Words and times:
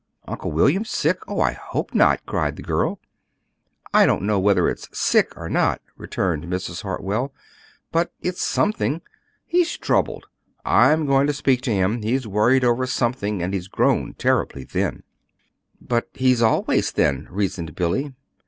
Uncle 0.27 0.51
William 0.51 0.83
sick? 0.83 1.19
Oh, 1.27 1.39
I 1.41 1.51
hope 1.53 1.93
not!" 1.93 2.25
cried 2.25 2.55
the 2.55 2.63
girl. 2.63 2.99
"I 3.93 4.07
don't 4.07 4.23
know 4.23 4.39
whether 4.39 4.67
it's 4.67 4.89
'sick' 4.91 5.37
or 5.37 5.47
not," 5.47 5.79
returned 5.95 6.45
Mrs. 6.45 6.81
Hartwell. 6.81 7.31
"But 7.91 8.11
it's 8.19 8.41
something. 8.41 9.03
He's 9.45 9.77
troubled. 9.77 10.25
I'm 10.65 11.05
going 11.05 11.27
to 11.27 11.33
speak 11.33 11.61
to 11.69 11.71
him. 11.71 12.01
He's 12.01 12.25
worried 12.25 12.63
over 12.63 12.87
something; 12.87 13.43
and 13.43 13.53
he's 13.53 13.67
grown 13.67 14.15
terribly 14.15 14.63
thin." 14.63 15.03
"But 15.79 16.09
he's 16.15 16.41
always 16.41 16.89
thin," 16.89 17.27
reasoned 17.29 17.75
Billy. 17.75 18.11